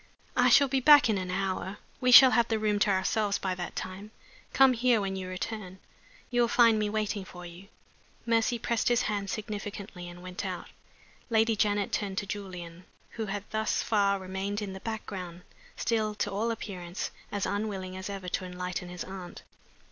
"I 0.35 0.49
shall 0.49 0.67
be 0.67 0.79
back 0.79 1.11
in 1.11 1.19
an 1.19 1.29
hour." 1.29 1.77
"We 1.99 2.11
shall 2.11 2.31
have 2.31 2.47
the 2.47 2.57
room 2.57 2.79
to 2.79 2.89
ourselves 2.89 3.37
by 3.37 3.53
that 3.53 3.75
time. 3.75 4.09
Come 4.51 4.73
here 4.73 4.99
when 4.99 5.15
you 5.15 5.27
return. 5.29 5.77
You 6.31 6.41
will 6.41 6.47
find 6.47 6.79
me 6.79 6.89
waiting 6.89 7.23
for 7.23 7.45
you." 7.45 7.67
Mercy 8.25 8.57
pressed 8.57 8.87
his 8.87 9.03
hand 9.03 9.29
significantly 9.29 10.09
and 10.09 10.23
went 10.23 10.43
out. 10.43 10.69
Lady 11.29 11.55
Janet 11.55 11.91
turned 11.91 12.17
to 12.17 12.25
Julian, 12.25 12.85
who 13.11 13.27
had 13.27 13.43
thus 13.51 13.83
far 13.83 14.17
remained 14.17 14.59
in 14.59 14.73
the 14.73 14.79
background, 14.79 15.43
still, 15.75 16.15
to 16.15 16.31
all 16.31 16.49
appearance, 16.49 17.11
as 17.31 17.45
unwilling 17.45 17.95
as 17.95 18.09
ever 18.09 18.27
to 18.27 18.43
enlighten 18.43 18.89
his 18.89 19.03
aunt. 19.03 19.43